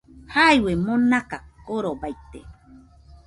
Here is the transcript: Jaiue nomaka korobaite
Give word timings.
Jaiue 0.33 0.73
nomaka 0.85 1.37
korobaite 1.65 2.39